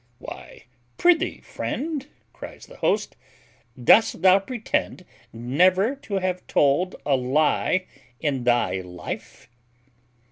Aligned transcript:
"Why, 0.17 0.63
prithee, 0.97 1.41
friend," 1.41 2.07
cries 2.33 2.65
the 2.65 2.77
host, 2.77 3.15
"dost 3.79 4.23
thou 4.23 4.39
pretend 4.39 5.05
never 5.31 5.95
to 5.97 6.15
have 6.15 6.47
told 6.47 6.95
a 7.05 7.15
lye 7.15 7.85
in 8.19 8.43
thy 8.43 8.81
life?" 8.83 9.47